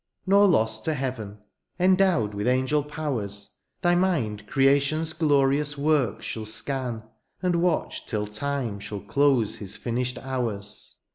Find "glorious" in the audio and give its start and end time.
5.13-5.77